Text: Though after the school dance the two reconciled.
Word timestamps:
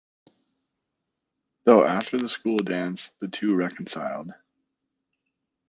Though 1.65 1.85
after 1.85 2.17
the 2.17 2.27
school 2.27 2.57
dance 2.57 3.11
the 3.19 3.27
two 3.27 3.53
reconciled. 3.53 4.31